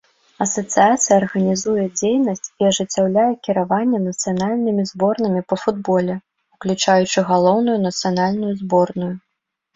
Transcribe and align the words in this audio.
Асацыяцыя 0.43 1.17
арганізуе 1.21 1.83
дзейнасць 1.99 2.47
і 2.63 2.67
ажыццяўляе 2.69 3.25
кіраванне 3.49 3.99
нацыянальнымі 4.07 4.87
зборнымі 4.93 5.45
па 5.55 5.59
футболе, 5.65 6.17
уключаючы 6.57 7.19
галоўную 7.31 7.77
нацыянальную 7.87 8.53
зборную. 8.65 9.13